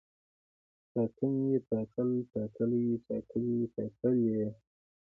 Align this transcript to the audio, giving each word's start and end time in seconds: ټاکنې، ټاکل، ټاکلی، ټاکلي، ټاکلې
ټاکنې، 0.91 1.49
ټاکل، 1.69 2.09
ټاکلی، 2.33 2.85
ټاکلي، 3.07 3.57
ټاکلې 3.75 4.37